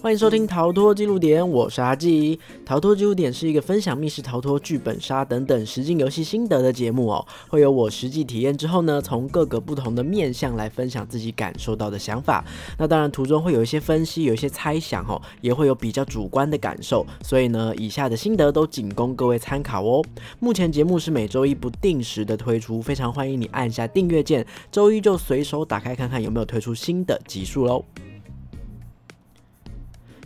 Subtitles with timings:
[0.00, 2.36] 欢迎收听《逃脱记录点》，我是阿纪。
[2.64, 7.26] 《逃脱记录点》是一个分享密室逃脱、剧本杀等等实境游戏心得的节目哦。
[7.48, 12.44] 会有我实际体验之后呢，从各个不同的面向来分享自己感受到的想法。
[12.78, 17.04] 那当然途中会有一些分析，有一些猜想哦，也会有比较主观的感受。
[17.24, 20.00] 所以呢，以下的心得都仅供各位参考哦。
[20.38, 27.84] 目前节目是每周一不定时的推出，非常欢迎你按下订阅键，周一就随手打开看看有没有推出新的集数喽。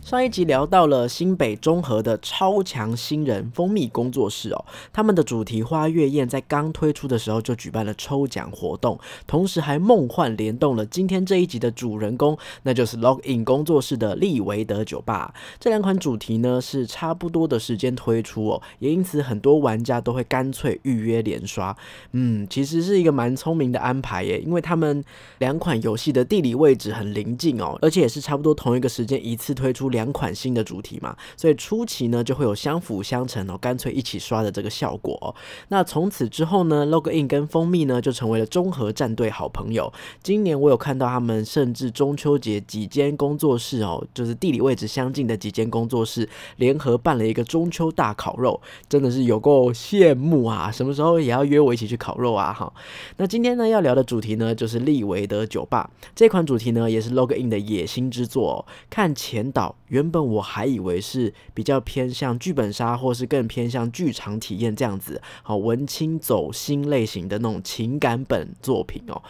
[0.03, 15.33] 上一集聊到了新北中和的超强新人蜂蜜工作室哦，他们的主题花月宴在刚推出的时候就举办了抽奖活动，同时还梦幻联动了今天这一集的主人公， 那就是 Log In 工作室的利维德酒吧。
[15.57, 21.75] 这两款主题呢是差不多的时间推出哦，也因此很多玩家都会干脆预约连刷。
[22.11, 25.01] 嗯，其实是一个蛮聪明的安排耶，因为他们
[25.39, 29.92] 两款游戏的地理位置很临近哦，而且也是差不多同一个时间一次推出。
[29.93, 35.33] 两款新的主题嘛，所以初期呢就会有相辅相成哦，干脆一起刷的这个效果。
[35.69, 39.93] 那从此之后呢，Log In 跟蜂蜜呢就成为了综合战队好朋友。
[40.23, 50.71] 今年我有看到他们，甚至中秋节几间工作室哦，就是地理位置相近的几间工作室联合办了一个中秋大烤肉，真的是有够羡慕啊！
[50.71, 52.51] 什么时候也要约我一起去烤肉啊？
[52.51, 52.73] 哈，
[53.17, 59.75] 那今天呢要聊的主题呢就是利维德酒吧这款主题呢也是 Log In 的野心之作，哦看前导。
[59.87, 69.21] 原本我还以为是比较偏向剧本杀，或是更偏向剧场体验这样子，好文青走心类型的那种情感本作品哦，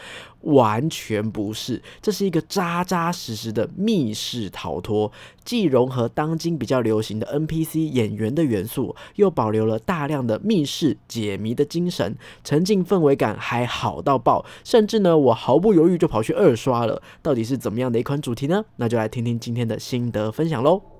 [0.41, 5.11] 完全不是，这是一个扎扎实实的密室逃脱，
[5.43, 17.01] 既融合当今比较流行的 NPC 演员的元素，又保留了大量的密室解谜的精神，沉浸氛围感还好到爆，甚至呢，我毫不犹豫就跑去二刷了。
[17.21, 18.63] 到底是怎么样的一款主题呢？
[18.77, 20.63] 那就来听听今天的心得分享。
[20.63, 20.92] 喽。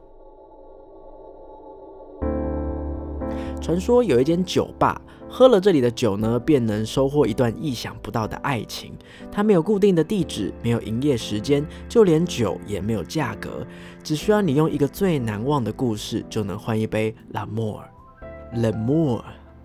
[3.63, 8.91] 传说有一间酒吧，喝了这里的酒呢，便能收获一段意想不到的爱情。
[9.31, 13.65] 它没有固定的地址，没有营业时间，就连酒也没有价格，
[14.03, 19.21] 只需要你用一个最难忘的故事，就能换一杯 L'amour，L'amour。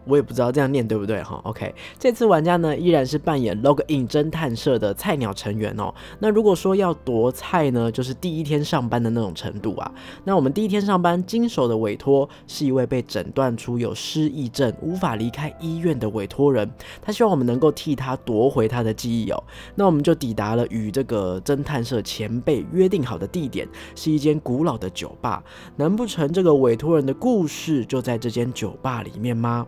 [0.08, 5.94] 我也不知道这样念对不对哈，OK，这次玩家呢依然是扮演 Log In 侦探社的菜鸟成员哦。
[6.18, 9.92] 那如果说要夺菜呢，就是第一天上班的那种程度啊。
[10.24, 16.68] 那我们第一天上班经手的委托是一位被诊断出有失忆症、无法离开医院的委托人，
[17.02, 19.44] 他希望我们能够替他夺回他的记忆哦。
[19.74, 25.44] 那我们就抵达了与这个侦探社前辈约定好的地点，是一间古老的酒吧。
[25.76, 29.66] 难不成这个委托人的故事就在这间酒吧里面吗？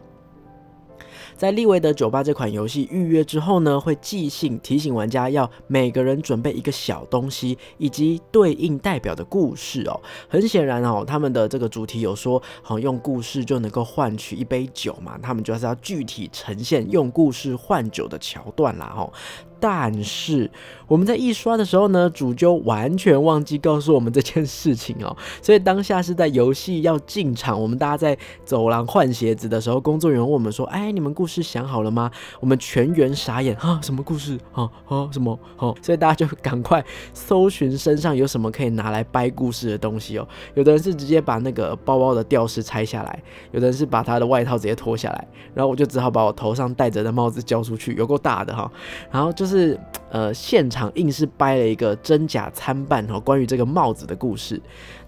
[1.41, 9.99] 在利维德酒吧这款游戏预约之后呢，会寄信提醒玩家要每个人准备一个小东西以及对应代表的故事哦。
[10.29, 19.11] 很显然哦，他们的这个主题有说，好用故事就能够换取一杯酒嘛，他们就是要具体呈现用故事换酒的桥段啦，哈。
[19.59, 20.51] 但是
[20.91, 36.85] 我们在一刷的时候呢，主就完全忘记告诉我们这件事情哦， 所以当下是在游戏要进场，我们大家在走廊换鞋子的时候，工作人员问我们说：“哎，你们故事想好了吗？”我们全员傻眼啊，什么故事啊啊什么哦，所以大家就赶快
[37.15, 40.27] 搜寻身上有什么可以拿来掰故事的东西哦。
[40.55, 43.23] 有的人是直接把那个包包的吊饰拆下来，
[43.53, 48.69] 有的人是把他的外套直接脱下来，然后我就只好把我头上戴着的帽子交出去，有够大的哈，
[49.13, 49.47] 然后就。
[49.51, 49.77] 是
[50.13, 54.61] 呃，现场硬是掰了一个真假参半哦，关于这个帽子的故事。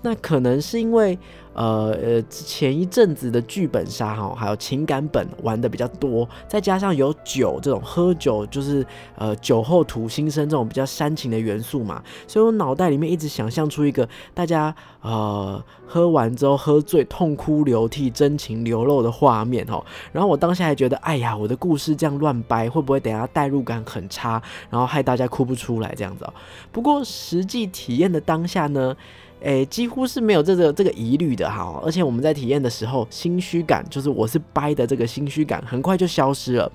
[0.02, 1.16] 那可能是因为
[1.54, 8.84] 呃呃前一阵子的剧本杀哈，还有情感本玩的比较多，再加上有酒这种喝酒就是
[9.16, 19.84] 呃酒后吐心声这种比较煽情的元素嘛，所以我脑袋里面一直想象出一个大家呃喝完之后喝醉痛哭流涕真情流露的画面哈。
[20.12, 26.26] 然后我当下还觉得，哎呀，我的故事这样乱掰，会不会等下代入感很差，然后害大家哭不出来这样子？
[26.70, 28.96] 不过实际体验的当下呢？
[29.42, 36.70] 诶，几乎是没有这个这个疑虑的哈，而且我们在体验的时候，心虚感就是我是掰的这个心虚感很快就消失了。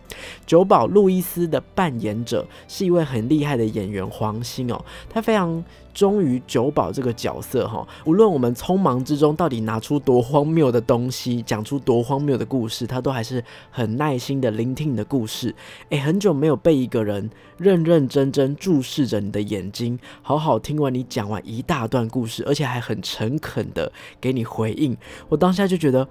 [0.45, 5.63] 酒保路易斯的扮演者是一位很厉害的演员黄兴哦，他非常。
[5.97, 15.55] 忠于酒保这个角色哈，无论我们匆忙之中到底拿出多荒谬的东西，讲出多荒谬的故事，他都还是很耐心的聆听你的故事。
[15.89, 17.27] 诶，很久没有被一个人
[17.57, 23.91] 认认真真注视着你的眼睛，好好听完你讲完一大段故事，而且还很诚恳的
[24.21, 24.95] 给你回应。
[25.29, 26.07] 我当下就觉得。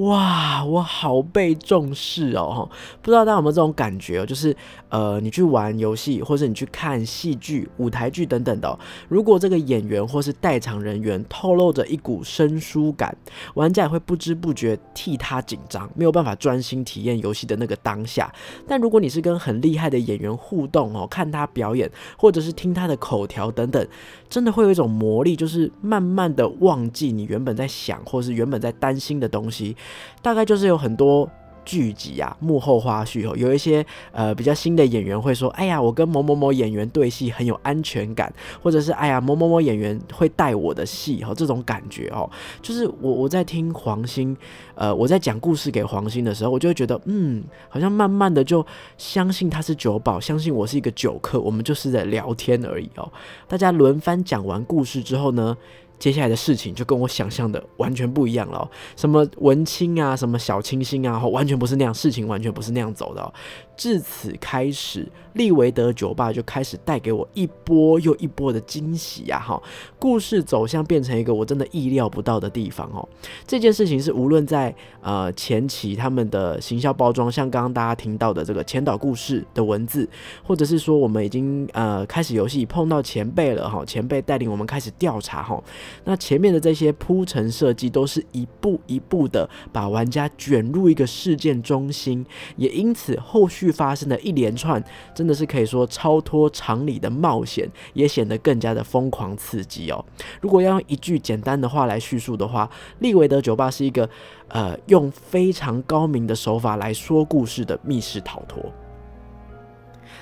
[0.00, 2.66] 哇，我好被重视哦！
[3.02, 4.24] 不知道大家有没有这种感觉？
[4.24, 4.56] 就是
[4.88, 13.14] 呃，你去玩游戏，或者你去看戏剧、舞台剧等等的，如果这个演员或是代场人员透露着一股生疏感，
[13.54, 18.32] 玩家也会不知不觉替他紧张，没有办法专心体验游戏的那个当下。
[18.66, 23.86] 但如果你是跟很厉害的演员互动哦，看他表演，或者是听他的口条等等，
[24.30, 29.76] 真的会有一种魔力，就是慢慢的忘记你原本在想，或是原本在担心的东西。
[30.22, 31.28] 大概就是有很多
[31.62, 38.32] 剧集啊，幕后花絮哦，有一些呃比较新的演员会说，哎呀，我跟某某某演员对戏很有安全感，
[38.62, 42.28] 或者是哎呀某某某演员会带我的戏哦，这种感觉哦，
[42.62, 44.36] 就是我我在听黄兴，
[44.74, 48.66] 呃，我在讲故事给黄兴的时候，我就会觉得，嗯，好像慢慢的就
[48.96, 53.12] 相信他是酒保，相信我是一个酒客，我们就是在聊天而已哦。
[53.46, 55.56] 大家轮番讲完故事之后呢？
[56.00, 63.32] 接下来的事情就跟我想象的完全不一样了，什么文青啊，什么小清新啊，完全不是那样，事情完全不是那样走的。
[63.80, 69.40] 自此开始，利维德酒吧就开始带给我一波又一波的惊喜呀！
[69.40, 69.58] 哈，
[69.98, 73.08] 故事走向变成一个我真的意料不到的地方哦。
[73.46, 80.06] 这件事情是无论在呃前期他们的行销包装，像刚刚大家听到的这个前导故事的文字，
[80.46, 85.58] 或者是说我们已经呃开始游戏碰到前辈了哈，前辈带领我们开始调查哈，
[86.04, 93.69] 那前面的这些铺陈设计都是一步一步的把玩家卷入一个事件中心，也因此后续。
[93.70, 94.82] 发生的一连串，
[95.14, 100.04] 真的是可以说超脱常理的冒险，也显得更加的疯狂刺激哦。
[100.40, 102.68] 如果要用一句简单的话来叙述的话，
[102.98, 104.08] 利维德酒吧是一个
[104.48, 108.64] 呃用非常高明的手法来说故事的密室逃脱。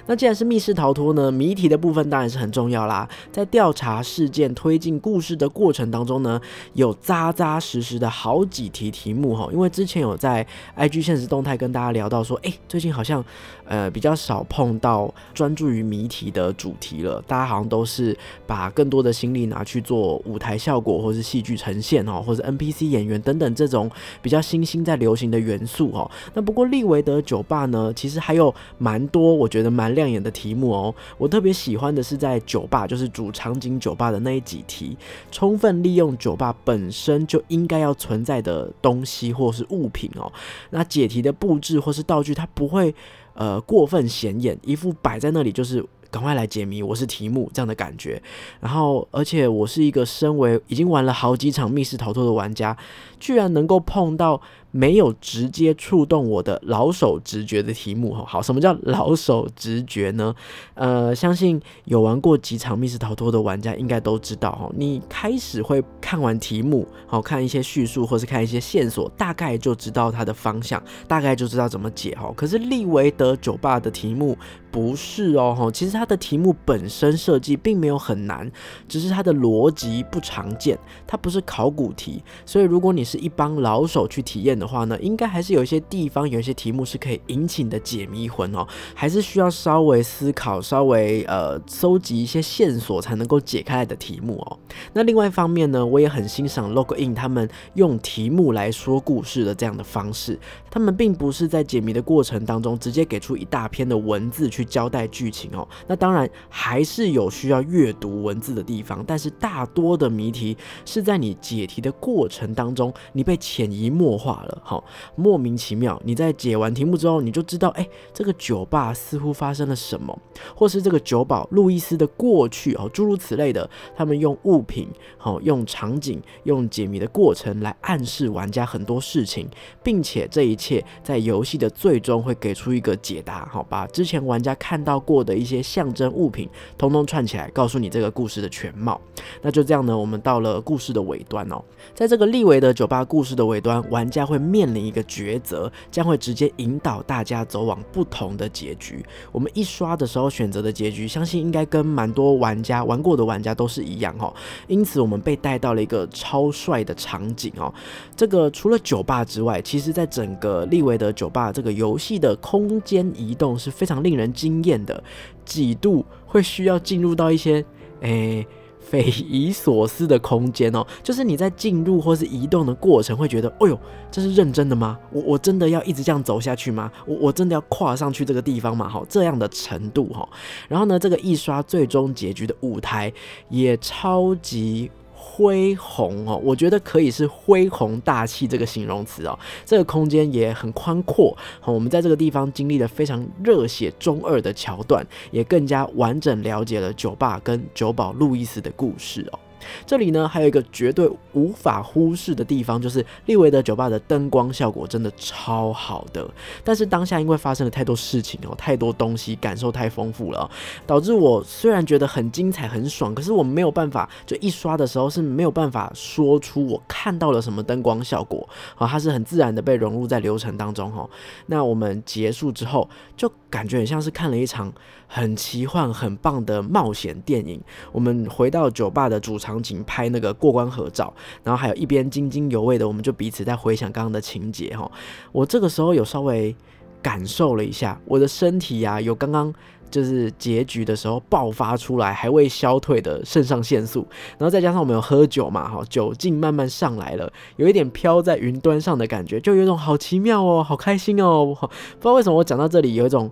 [0.09, 3.07] 那既然是密室逃脱呢，谜题的部分当然是很重要啦。
[3.31, 6.41] 在调查事件、推进故事的过程当中呢，
[6.73, 9.49] 有扎扎实实的好几题题目哈。
[9.53, 10.45] 因为之前有在
[10.77, 13.23] IG 现实动态跟大家聊到说，哎，最近好像
[13.69, 18.17] 呃比较少碰到专注于谜题的主题了，大家好像都是
[18.47, 23.91] 把更多的心力拿去做舞台效果或是戏剧呈现哦，或者 NPC 演员等等这种
[24.23, 26.11] 比较新兴在流行的元素哦。
[26.32, 29.99] 那不过利维德酒吧呢，其实还有蛮多，我觉得蛮。
[29.99, 34.97] 亮眼的题目哦，我特别喜欢的是在酒吧，就是主场景酒吧的那一几题，
[35.32, 40.31] 充分利用酒吧本身就应该要存在的东西或是物品哦。
[40.71, 42.94] 那解题的布置或是道具，它不会
[43.38, 48.20] 呃过分显眼，一副摆在那里就是赶快来解谜，我是题目这样的感觉。
[48.61, 52.76] 然后，而且我是一个身为已经玩了好几场密室逃脱的玩家，
[53.20, 54.40] 居然能够碰到。
[54.70, 60.35] 没有直接触动我的老手直觉的题目哈，好，什么叫老手直觉呢？
[60.75, 72.31] 呃，相信有玩过几场密室逃脱的玩家应该都知道哈，你开始会看完题目，好看一些叙述或是看一些线索，大概就知道它的方向，大概就知道怎么解哈。
[72.37, 74.37] 可是利维德酒吧的题目
[74.71, 78.50] 不是哦哈，其实它的题目本身设计并没有很难，
[78.87, 84.59] 只是它的逻辑不常见，它不是考古题，所以如果你是一帮老手去体验。
[84.59, 94.59] 的话呢，应该还是有一些地方有一些题目是可以引起你的解谜魂哦，还是需要稍微思考、稍微呃搜集一些线索才能够解开来的题目哦。
[94.93, 100.38] 那另外一方面呢，我也很欣赏 Log In 他们用题目来说故事的这样的方式，
[100.71, 105.66] 他们并不是在解谜的过程当中直接给出一大篇的文字去交代剧情哦。
[105.87, 114.85] 那当然还是有需要阅读文字的地方，但是大多的谜题是在你解题的过程当中，你被潜移默化好，
[115.17, 120.17] 莫名其妙，你在解完题目之后，你就知道，哎，这个酒吧似乎发生了什么，
[120.55, 124.88] 或是这个酒保路易斯的过去，哦，诸如此类的，他们用物品，
[125.19, 129.47] 好，用场景，用解谜的过程来暗示玩家很多事情，
[129.83, 138.99] 并且这一切在游戏的最终会给出一个解答，好，把之前玩家看到过的一些象征物品，通通串起来，告诉你这个故事的全貌。
[139.43, 141.62] 那就这样呢，我们到了故事的尾端哦，
[141.95, 144.38] 在这个利维的酒吧故事的尾端，玩家会。
[144.40, 149.04] 面临一个抉择，将会直接引导大家走往不同的结局。
[149.33, 154.33] 我们一刷的时候选择的结局，相信应该跟蛮多玩家玩过的玩家都是一样哈。
[154.66, 157.73] 因此，我们被带到了一个超帅的场景哦。
[158.16, 165.02] 这个除了酒吧之外，其实在整个利维德酒吧这个游戏的空间移动是非常令人惊艳的，
[165.45, 167.64] 几度会需要进入到一些
[168.00, 168.47] 诶。
[168.88, 173.78] 匪夷所思的空间哦，就是你在进入或是移动的过程，会觉得，哎呦，
[174.11, 174.99] 这是认真的吗？
[175.12, 176.90] 我我真的要一直这样走下去吗？
[177.07, 178.88] 我我真的要跨上去这个地方吗？
[178.88, 180.26] 好，这样的程度哈。
[180.68, 183.12] 然后呢，这个一刷最终结局的舞台
[183.50, 184.90] 也超级。
[185.38, 189.38] 恢宏哦，我觉得可以是恢宏大气这个形容词哦。
[189.64, 199.38] 这个空间也很宽阔，我们在这个地方经历了非常热血中二的桥段，也更加完整了解了酒吧跟酒保路易斯的故事哦。
[199.87, 206.29] 这里呢，还有一个绝对无法忽视的地方，就是利维德酒吧的灯光效果真的超好的。
[206.65, 210.50] 但是当下因为发生了太多事情哦，太多东西，感受太丰富了，
[210.87, 221.09] 导致我虽然觉得很精彩、很爽，可是我没有办法，就一刷的时候是没有办法说出我看到了什么灯光效果啊，它是很自然的被融入在流程当中哈。
[221.47, 224.73] 那我们结束之后，就感觉很像是看了一场
[225.09, 227.61] 很奇幻、很棒的冒险电影。
[227.91, 229.59] 我们回到酒吧的主场。
[229.61, 231.12] 景拍那个过关合照，
[231.43, 234.88] 然后还有一边津津有味的，我们就彼此在回想刚刚的情节哈。
[235.33, 236.55] 我这个时候有稍微
[237.03, 239.53] 感受了一下，我的身体呀有刚刚
[239.91, 244.07] 就是结局的时候爆发出来还未消退的肾上腺素，
[244.38, 251.57] 然后再加上我们有喝酒嘛哈，酒劲慢慢上来了，有一点飘在云端上的感觉，就有一种好奇妙哦，好开心哦。
[251.59, 253.31] 不知道为什么我讲到这里有一种。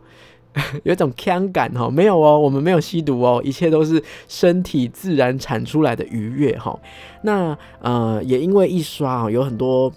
[0.84, 6.78] 有一种腔感哈，没有哦，我们没有吸毒哦，一切都是身体自然产出来的愉悦哈。
[7.22, 9.92] 那呃，也因为一刷啊，有很多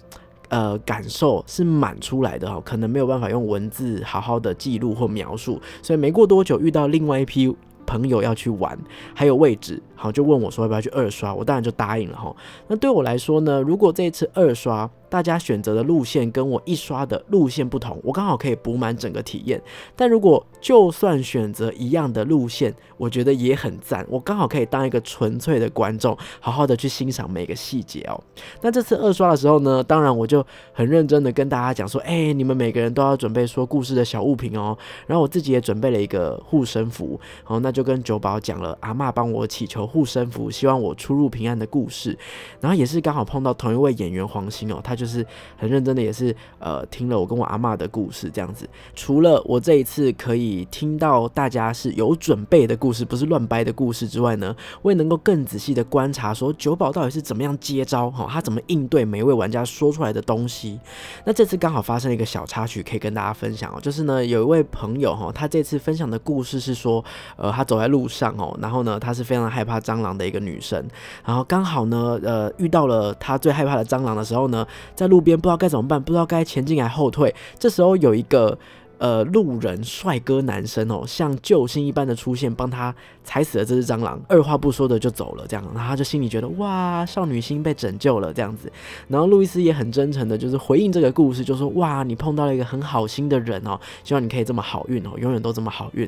[0.48, 8.78] 呃感受是满出来的哈，可能没有办法用文字好好的记录或描述，所以没过多久遇到另外一批朋友要去玩，
[9.14, 12.34] 还有位置，好就问我说要不要去二刷，我当然就答应了哈。
[12.68, 14.90] 那对我来说呢，如果这一次二刷。
[15.10, 19.60] 大家选择的路线跟我一刷的路线不同，我刚好可以补满整个体验。
[19.96, 24.06] 但如果就算选择一样的路线，我觉得也很赞。
[24.08, 28.22] 我刚好可以当一个纯粹的观众，好好的去欣赏每个细节哦。
[28.62, 34.78] 那这次二刷的时候呢，当然我就很认真的跟大家讲说，哎，你们每个人都要准备说故事的小物品哦。
[35.08, 42.16] 然后我自己也准备了一个护身符，好，那就跟九宝讲了，阿妈帮我祈求护身符，希望我出入平安的故事。
[42.60, 44.96] 然后也是刚好碰到同一位演员黄鑫哦，他。
[45.00, 45.24] 就是
[45.56, 48.68] 很认真的，也是呃听了我跟我阿妈的故事这样子。
[48.94, 60.78] 除了我这一次可以听到大家是有准备的故事，不是乱掰的故事之外呢，我也能够更仔细的观察说九宝到底是怎么样接招哈，他怎么应对每一位玩家说出来的东西。
[61.24, 67.02] 那这次刚好发生了一个小插曲，可以跟大家分享哦，就是呢有一位朋友哈，他这次分享的故事是说，
[67.36, 70.86] 呃，他走在路上哦，然后呢，他是非常害怕蟑螂的一个女生，
[71.24, 74.66] 然后刚好呢，呃，遇到了她最害怕的蟑螂的时候呢。
[74.94, 77.34] 在路边不知道该怎么办，不知道该前进还后退。
[77.58, 78.58] 这时候有一个
[78.98, 82.94] 呃路人帅哥男生哦，像救星一般的出现，帮他
[83.24, 85.46] 踩死了这只蟑螂，二话不说的就走了。
[85.48, 88.70] 这样，然后他就心里觉得哇，少女心被拯救了这样子。
[89.08, 96.06] 然后路易斯也很真诚的，就是回应这个故事，就说哇，你碰到了一个很好心的人哦，希望你可以这么好运哦，永远都这么好运。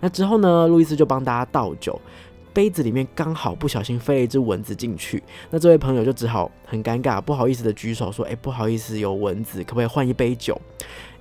[0.00, 1.98] 那之后呢，路易斯就帮大家倒酒。
[2.54, 10.58] 杯子里面刚好不小心飞了一只蚊子进去，那这位朋友就只好很尴尬，不好意思的举手说：“哎，不好意思，有蚊子，可不可以换一杯酒？”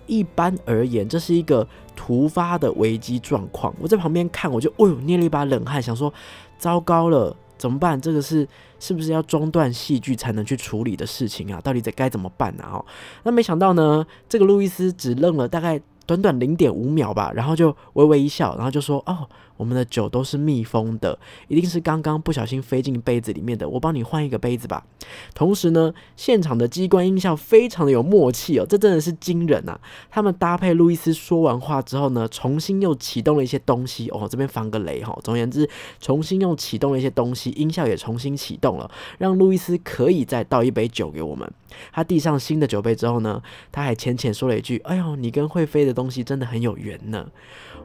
[0.06, 3.74] 一般而言，这是一个突发的危机状况。
[3.80, 6.14] 我在旁边看，我就哦捏了一把冷汗，想说：
[6.60, 8.00] 糟糕了，怎么办？
[8.00, 8.48] 这个是
[8.80, 11.60] 是不是要中断戏剧才能去处理的事情啊？
[11.62, 12.64] 到底在该怎么办呢？
[12.72, 12.86] 哦，
[13.24, 19.28] 那没想到呢，这个路易斯只愣了大概短短零点五秒吧，然后就微微一笑，然后就说：“哦。”
[19.64, 21.18] 我们的酒都是密封的，
[21.48, 23.70] 一定是刚刚不小心飞进杯子里面的。
[23.70, 24.86] 我帮你换一个杯子吧。
[25.34, 29.80] 同时呢，现场的机关音效非常的有默契哦，这真的是惊人啊！
[30.12, 34.28] 他们搭配路易斯说完话之后呢，重新又启动了一些东西哦。
[34.30, 35.18] 这边防个雷哈。
[35.24, 35.70] 总而言之，
[36.02, 41.50] 重新又启动了一些东西，音效也重新启动了，让路易斯可以再倒一杯酒给我们。
[41.94, 43.42] 他递上新的酒杯之后呢，
[43.72, 47.30] 他还浅浅说了一句：“哎呦，你跟会飞的东西真的很有缘呢。”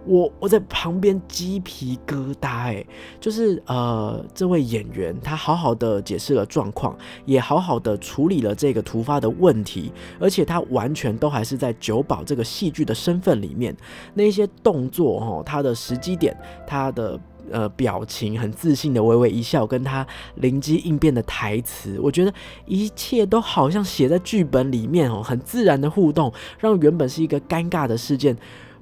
[0.04, 2.82] 我我在旁边鸡皮疙瘩哎，
[3.20, 6.96] 就是呃，这位演员他好好的解释了状况，
[7.26, 13.76] 也好好的处理了这个突发的问题，而且他完全都还是在酒保这个戏剧的身份里面，
[14.14, 16.34] 那些动作哦，他的时机点，
[16.66, 17.20] 他的
[17.50, 20.06] 呃表情很自信的微微一笑，跟他
[20.36, 22.32] 灵机应变的台词，我觉得
[22.64, 28.34] 一切都好像写在剧本里面哦，很自然的互动，让原本是一个尴尬的事件。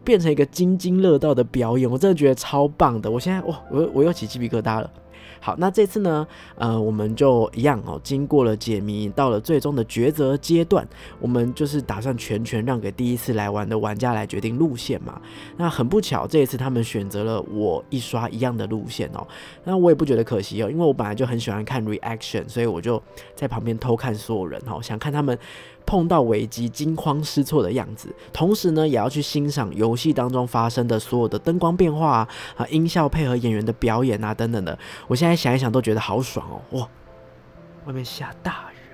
[0.06, 3.10] 变成一个津津乐道的表演，我真的觉得超棒的。
[3.10, 4.88] 我现在哇，我我又起鸡皮疙瘩了。
[5.38, 10.86] 好，那这次呢，呃，我们就一样哦，经过了解谜，到了最终的抉择阶段，
[11.20, 15.20] 我们就是打算全权让给第一次来玩的玩家来决定路线嘛。
[15.56, 19.26] 那很不巧，这一次他们选择了我一刷一样的路线哦。
[19.64, 23.00] 那我也不觉得可惜哦，因为我本来就很喜欢看 reaction，所以我就
[23.34, 25.36] 在旁边偷看所有人哦，想看他们。
[25.86, 34.76] 碰到危机惊慌失措的样子，同时呢，也要去欣赏游戏当中发生的所有的灯光变化啊、音效配合演员的表演啊等等的。
[35.06, 36.78] 我现在想一想都觉得好爽哦！
[36.78, 36.88] 哇，
[37.86, 38.92] 外面下大雨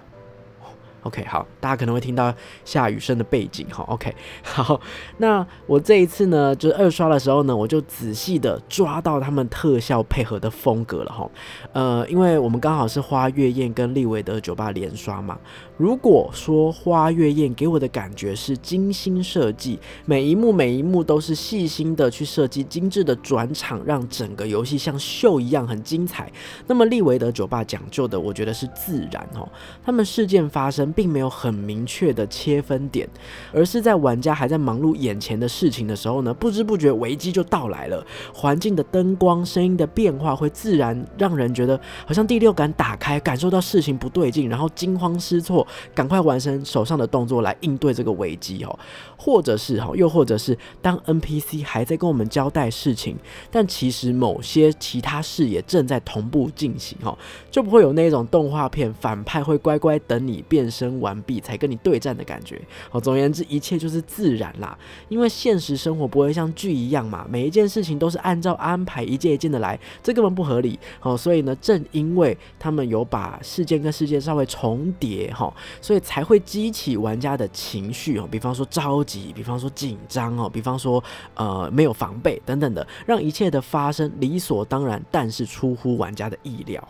[0.60, 0.68] 哦。
[1.04, 2.32] OK，好，大家可能会听到
[2.64, 4.80] 下雨声的背景，哈，OK，好，
[5.16, 11.28] 那我这一次呢，就是二刷的时候呢，我就仔细的抓到他们特效配合的风格了，哈，
[11.72, 15.36] 呃，因为我们刚好是花月宴跟利维德酒吧连刷嘛。
[15.82, 26.30] 如果说花月宴给我的感觉是精心设计，每一幕每一幕都是细心的去设计，精致的转场，让整个游戏像秀一样很精彩。
[26.68, 29.48] 那么利维德酒吧讲究的，我觉得是自然，哦，
[29.84, 30.92] 他们事件发生。
[30.92, 33.08] 并没有很明确的切分点，
[33.50, 38.06] 而是在玩家还在忙碌眼前的事情的时候呢，不知不觉危机就到来了。
[38.34, 48.78] 环境的灯光、声音的变化会自然让人觉得好像第六感打开，感受到事情不对劲，然后惊慌失措，赶快完成手上的动作来应对这个危机哦。
[49.16, 53.16] 或者是哈，又或者是当 NPC 还在跟我们交代事情，
[53.52, 57.16] 但其实某些其他事也正在同步进行哈，
[57.48, 62.60] 就不会有那种动画片反派会乖乖等你变身完毕才跟你对战的感觉。
[62.90, 64.76] 好，总而言之，一切就是自然啦，
[65.08, 70.76] 因为现实生活不会像剧一样嘛，每一件事情都是按照安排一件一件的来，这根本不合理。
[71.00, 79.32] 哦，所以呢，正因为他们有把事件跟事件稍微重叠哈，所以才会激起玩家的情绪哦，比方说着急。
[79.34, 81.02] 比方说紧张哦，比方说
[81.34, 86.86] 呃没有防备等等的，让一切的发生理所当然，但是出乎玩家的意料。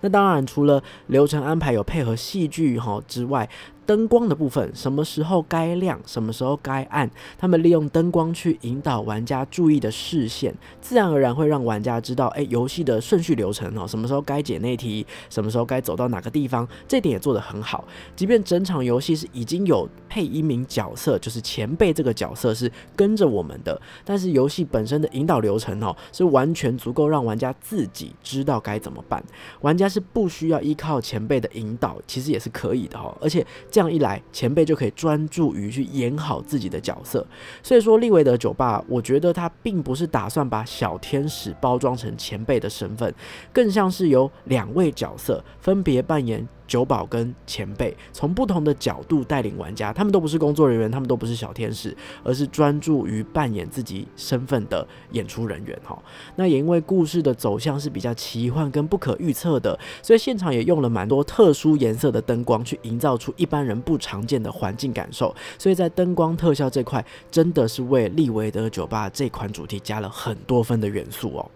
[0.00, 3.48] 那当然除了流程安排有配合戏剧哈之外。
[3.90, 17.84] 灯光的部分，什么时候该亮，什么时候该暗，他们利用灯光去引导玩家注意的视线，自然而然会让玩家知道，哎，游戏的顺序流程哦，什么时候该解那题，什么时候该走到哪个地方，这点也做得很好。
[18.14, 29.20] 即便整场游戏是已经有配一名角色，就是前辈这个角色是跟着我们的，但是游戏本身的引导流程哦，是完全足够让玩家自己知道该怎么办。
[29.62, 33.44] 玩家是不需要依靠前辈的引导，其实也是可以的哦，而且
[33.80, 37.26] 这样一来，前辈就可以专注于去演好自己的角色。
[37.62, 43.14] 所以说，利维德酒吧，我觉得他并不是打算把小天使包装成前辈的身份，
[43.54, 46.46] 更像是由两位角色分别扮演。
[46.70, 56.00] 酒保跟前辈从不同的角度带领玩家，他们都不是工作人员，他们都不是小天使，而是专注于扮演自己身份的演出人员哈。
[56.36, 65.34] 那也因为故事的走向是比较奇幻跟不可预测的，所以现场也用了蛮多特殊颜色的灯光，去营造出一般人不常见的环境感受。
[65.58, 71.50] 所以在灯光特效这块，真的是为利维德酒吧这款主题加了很多分的元素哦。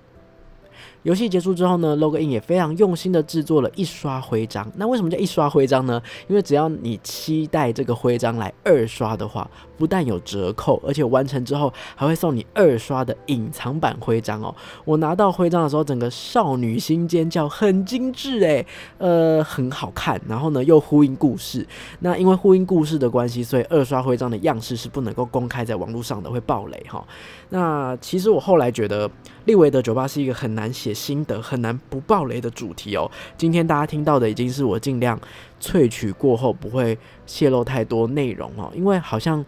[1.05, 4.67] 游戏结束之后呢，Login 也非常用心的制作了一刷徽章。
[4.77, 6.03] 那为什么叫一刷徽章呢？
[6.29, 14.55] 因为只要你期待这个徽章来二刷的话，不但有折扣，而且完成之后还会送你二刷的隐藏版徽章哦。
[14.87, 20.19] 我拿到徽章的时候，整个少女心尖叫，很精致诶，呃，很好看。
[20.27, 21.67] 然后呢，又呼应故事。
[22.01, 27.07] 那因为呼应故事的关系，所以二刷徽章的样式是不能够公开在网络上的，会爆雷哈。
[27.51, 29.11] 那其实我后来觉得，
[29.45, 30.94] 利维德酒吧是一个很难写。
[30.95, 33.11] 心得很难不爆雷的主题哦。
[33.37, 35.21] 今天大家听到的已经是我尽量
[35.61, 39.45] 萃取过后不会泄露太多内容哦，因为好像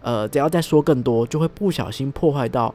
[0.00, 2.74] 呃只要再说更多，就会不小心破坏到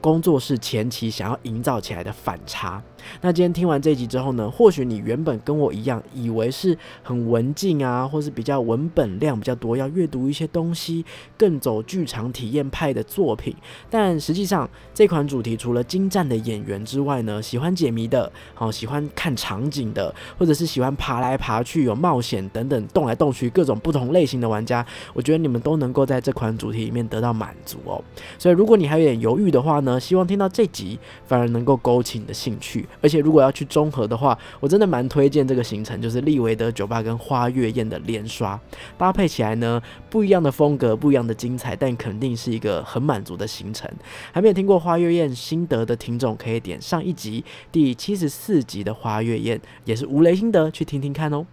[0.00, 2.82] 工作室前期想要营造起来的反差。
[3.20, 11.04] 那今天听完这集之后呢，或许你原本跟我一样，以为是很文静啊，或是比较文本量比较多，要阅读一些东西，
[11.36, 13.54] 更走剧场体验派的作品。
[13.90, 28.02] 但实际上，这款主题除了精湛的演员之外呢，喜欢解谜的，好喜欢看场景的，或者是喜欢爬来爬去、有冒险等等动来动去各种不同类型的玩家，我觉得你们都能够在这款主题里面得到满足哦。
[28.38, 32.86] 所以，如果你还有点犹豫的话呢，希望听到这集反而能够勾起你的兴趣。
[33.00, 38.58] 而且如果要去综合的话，我真的蛮推荐这个行程，就是利维德酒吧跟花月宴的连刷
[38.96, 43.90] 搭配起来呢，不一样的风格，不一样的精彩，但肯定是一个很满足的行程。
[44.32, 51.46] 还没有听过花月宴心得的听众，可以点上一集第七十四集的花月宴，也是无雷心得，去听听看哦。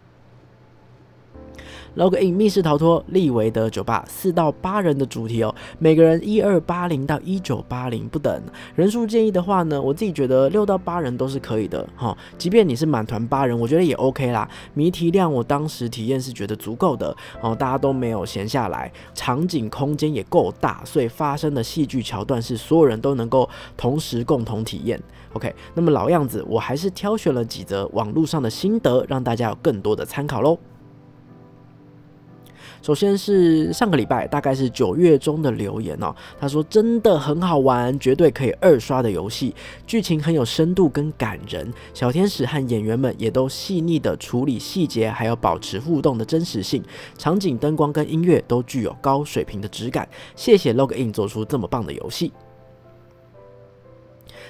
[1.97, 8.41] Log in 密室逃脱利维德酒吧四到八人的主题哦，每个人一二八零到一九八零不等
[8.75, 14.47] 人数建议的话呢，我自己觉得六到八人都是可以的哈，即便你是满团八人，我觉得也 OK 啦。
[14.73, 24.97] 谜题量我当时体验是觉得足够的哦，大家都没有闲下来，场景空间也够大，所以发生的戏剧桥段是所有人都能够同时共同体验。
[25.33, 30.57] OK，那么老样子，我还是挑选了几则网络上的心得，让大家有更多的参考喽。
[32.81, 39.53] 首先是上个礼拜，大概是九月中的留言哦，他说真的很好玩，绝对可以二刷的游戏，
[39.85, 46.83] 剧情很有深度跟感人，小天使和演员们也都细腻的处理细节，还有保持互动的真实性，
[47.17, 50.07] 场景、灯光跟音乐都具有高水平的质感。
[50.35, 52.33] 谢谢 Login 做出这么棒的游戏。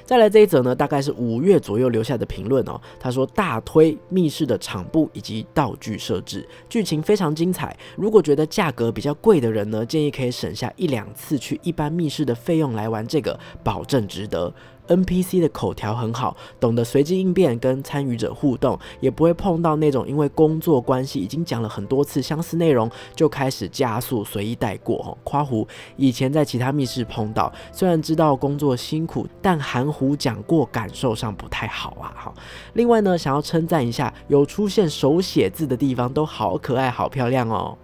[0.05, 2.79] 再来这一则呢，大概是五月左右留下的评论哦。
[2.99, 7.75] 他说大推密室的场布以及道具设置，剧情非常精彩。
[7.95, 14.53] 如果觉得价格比较贵的人呢，建议可以省下一两次去一般密室的费用来玩这个，保证值得。
[14.95, 24.97] NPC 的口条很好，懂得随机应变跟参与者互动，也不会碰到那种因为工作关系已经讲了很多次相似内容就开始加速随意带过。
[25.01, 32.13] 哈，夸胡以前在其他密室碰到，虽然知道工作辛苦，但含糊讲过，感受上不太好啊。
[32.15, 32.33] 哈，
[32.73, 37.77] 另外呢，想要称赞一下，有出现手写字的地方都好可爱、好漂亮哦。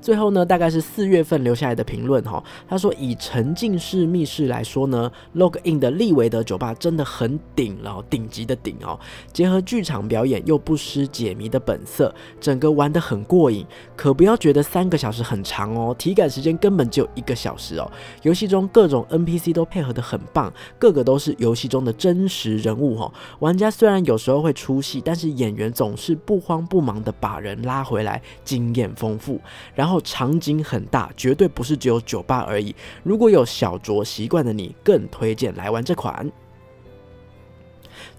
[0.00, 2.42] 最后呢，大概是四月份留下来的评论哈。
[2.68, 8.98] 他说，以沉浸式密室来说呢，Log In 的利维德酒吧真的很顶了，顶级的顶哦。
[9.32, 13.64] 结合剧场表演又不失解谜的本色，整个玩得很过瘾。
[13.96, 17.90] 可不要觉得三个小时很长哦，体感时间根本就一个小时哦。
[18.22, 23.10] 游戏中各种 NPC 都配合得很棒，个个都是游戏中的真实人物哈。
[23.38, 29.40] 玩家虽然有时候会出戏，但是演员总是不慌不忙的把人拉回来，经验丰富。
[29.74, 30.00] 然后。
[30.06, 32.76] 场景很大，绝对不是只有酒吧而已。
[33.02, 36.30] 如果有小酌习惯的你，更推荐来玩这款。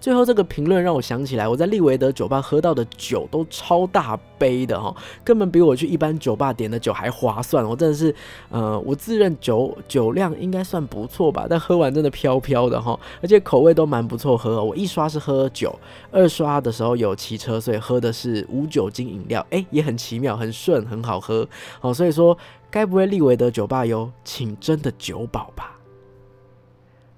[0.06, 7.68] 最后这个评论让我想起来，我在利维德酒吧喝到的酒都超大杯的哈，根本比我去一般酒吧点的酒还划算。
[7.68, 8.14] 我真的是，
[8.48, 14.62] 呃，我自认酒酒量应该算不错吧，但喝完真的飘飘的哈，而且口味都蛮不错喝。
[14.62, 15.76] 我一刷是喝酒，
[16.12, 21.44] 二刷的时候有骑车，所以喝的是无酒精饮料，哎，也很奇妙，很顺，很好喝。
[21.80, 22.38] 好，所以说
[22.70, 25.75] 该不会利维德酒吧有请真的酒保吧？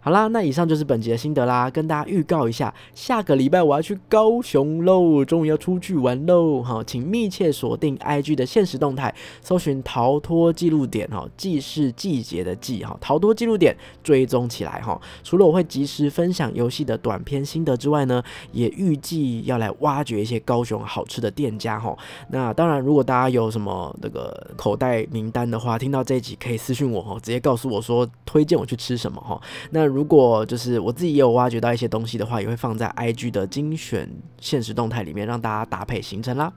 [0.01, 6.63] 好啦，那以上就是本集的心得啦，跟大家预告一下，下个礼拜我要去高雄喽，终于要出去玩喽！
[6.63, 14.99] 哈，请密切锁定 IG 的现实动态，搜寻“逃脱记录点”哈，既是季节的季哈，逃脱记录点追踪起来哈。
[15.25, 21.95] 除了我会及时分享游戏的短片心得之外呢，也预计要来挖掘一些高雄好吃的店家哈。
[22.31, 29.39] 那当然，如果大家有什么那个口袋名单的话，听到这一集可以私信我哈，直接告诉我说推荐我去吃什么哈。
[29.71, 34.09] 那如如果就是我自己也有挖掘到一些东西的话，也会放在 IG 的精选
[34.41, 36.53] 现实动态里面，让大家搭配行程啦。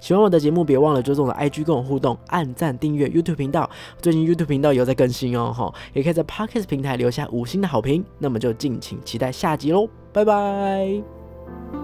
[0.00, 3.68] 喜欢我的节目，别忘了追踪我的 IG 跟我互动，按赞订阅 YouTube 频道。
[4.00, 8.04] 最近 YouTube 频道有在更新哦，哈，也可以在 Podcast 平台留下五星的好评。
[8.20, 11.83] 那么就敬请期待下集喽，拜拜。